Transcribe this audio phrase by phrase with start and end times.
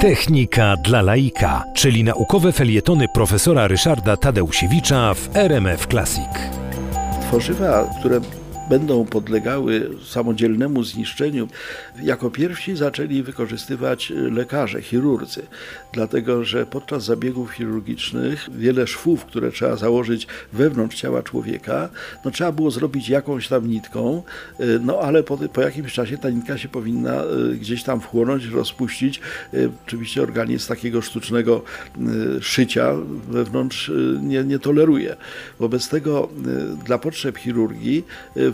[0.00, 6.28] Technika dla laika, czyli naukowe felietony profesora Ryszarda Tadeusiewicza w RMF Classic.
[7.28, 8.20] Tworzywa, które
[8.70, 11.48] będą podlegały samodzielnemu zniszczeniu,
[12.02, 15.42] jako pierwsi zaczęli wykorzystywać lekarze, chirurdzy,
[15.92, 21.88] dlatego że podczas zabiegów chirurgicznych wiele szwów, które trzeba założyć wewnątrz ciała człowieka,
[22.24, 24.22] no trzeba było zrobić jakąś tam nitką,
[24.80, 29.20] no ale po, po jakimś czasie ta nitka się powinna e, gdzieś tam wchłonąć, rozpuścić.
[29.86, 31.62] Oczywiście organizm takiego sztucznego
[32.40, 32.94] szycia
[33.28, 35.16] wewnątrz nie, nie toleruje.
[35.58, 36.28] Wobec tego
[36.84, 38.04] dla potrzeb chirurgii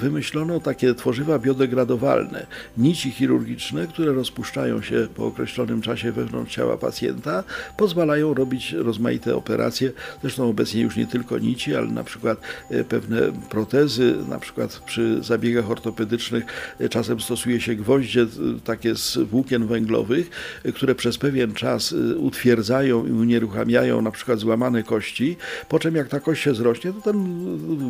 [0.07, 2.47] wymyślono takie tworzywa biodegradowalne,
[2.79, 7.45] nici chirurgiczne, które rozpuszczają się po określonym czasie wewnątrz ciała pacjenta,
[7.77, 9.93] pozwalają robić rozmaite operacje,
[10.23, 15.23] zresztą obecnie już nie tylko nici, ale na przykład e, pewne protezy, na przykład przy
[15.23, 16.45] zabiegach ortopedycznych
[16.81, 18.27] e, czasem stosuje się gwoździe e,
[18.65, 20.31] takie z włókien węglowych,
[20.75, 25.37] które przez pewien czas utwierdzają i unieruchamiają na przykład złamane kości,
[25.69, 27.17] po czym jak ta kość się zrośnie, to ten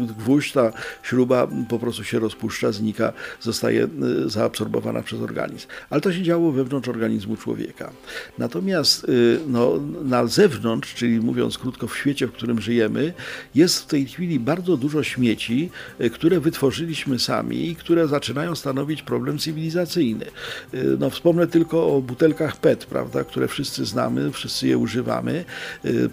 [0.07, 3.89] gwóźdź, ta śruba po prostu się rozpuszcza, znika, zostaje
[4.25, 5.67] y, zaabsorbowana przez organizm.
[5.91, 7.93] Ale to się działo wewnątrz organizmu człowieka.
[8.39, 13.13] Natomiast y, no, na zewnątrz, czyli mówiąc krótko, w świecie, w którym żyjemy,
[13.55, 19.03] jest w tej chwili bardzo dużo śmieci, y, które wytworzyliśmy sami i które zaczynają stanowić
[19.03, 20.27] problem cywilizacyjny.
[20.99, 25.45] No, wspomnę tylko o butelkach PET, prawda, które wszyscy znamy, wszyscy je używamy.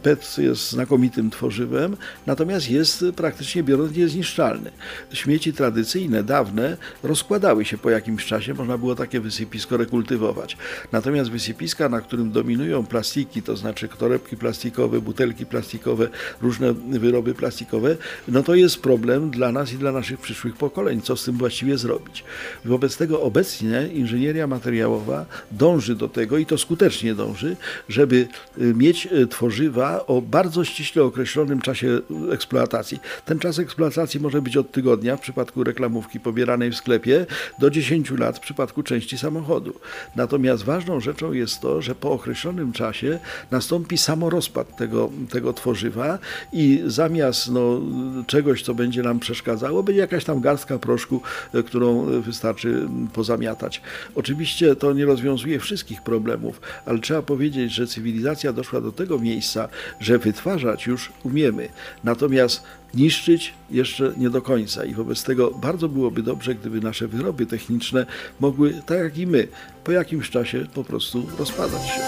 [0.02, 4.72] PET jest znakomitym tworzywem, natomiast jest praktycznie biorąc niezniszczalny.
[5.14, 10.58] Śmieci tradycyjne tradycyjne, dawne, rozkładały się po jakimś czasie, można było takie wysypisko rekultywować.
[10.92, 16.08] Natomiast wysypiska, na którym dominują plastiki, to znaczy torebki plastikowe, butelki plastikowe,
[16.42, 21.16] różne wyroby plastikowe, no to jest problem dla nas i dla naszych przyszłych pokoleń, co
[21.16, 22.24] z tym właściwie zrobić.
[22.66, 27.56] Wobec tego obecnie inżynieria materiałowa dąży do tego i to skutecznie dąży,
[27.90, 28.28] żeby
[28.62, 32.02] y, mieć y, tworzywa o bardzo ściśle określonym czasie
[32.32, 33.00] eksploatacji.
[33.26, 37.26] Ten czas eksploatacji może być od tygodnia w przypadku reklamówki pobieranej w sklepie
[37.60, 39.74] do 10 lat w przypadku części samochodu.
[40.16, 43.20] Natomiast ważną rzeczą jest to, że po określonym czasie
[43.52, 46.20] nastąpi samorozpad tego, tego tworzywa
[46.54, 47.82] i zamiast no,
[48.28, 51.22] czegoś, co będzie nam przeszkadzało, będzie jakaś tam garstka proszku,
[51.54, 53.82] e, którą wystarczy pozamiatać.
[54.16, 59.70] Oczywiście to nie rozwiązuje wszystkich problemów, ale trzeba powiedzieć, że cywilizacja doszła do tego miejsca,
[60.00, 61.70] że wytwarzać już umiemy.
[62.04, 62.64] Natomiast
[62.94, 68.06] niszczyć jeszcze nie do końca i wobec tego bardzo byłoby dobrze, gdyby nasze wyroby techniczne
[68.40, 69.48] mogły, tak jak i my,
[69.84, 72.02] po jakimś czasie po prostu rozpadać się.